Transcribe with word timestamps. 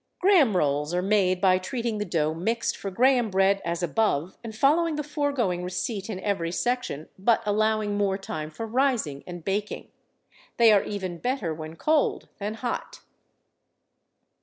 Graham 0.17 0.57
Rolls 0.57 0.95
Are 0.95 1.01
made 1.03 1.39
by 1.39 1.59
treating 1.59 1.99
the 1.99 2.05
dough 2.05 2.33
mixed 2.33 2.75
for 2.75 2.89
Graham 2.89 3.29
bread 3.29 3.61
as 3.63 3.83
above 3.83 4.35
and 4.43 4.55
following 4.57 4.95
the 4.95 5.03
foregoing 5.03 5.63
receipt 5.63 6.09
in 6.09 6.19
every 6.21 6.51
section, 6.51 7.07
but 7.19 7.43
allowing 7.45 7.99
more 7.99 8.17
time 8.17 8.49
for 8.49 8.65
rising 8.65 9.23
and 9.27 9.45
baking. 9.45 9.89
They 10.57 10.71
are 10.73 10.81
even 10.83 11.19
better 11.19 11.53
when 11.53 11.75
cold 11.75 12.29
than 12.39 12.55
hot. 12.55 13.01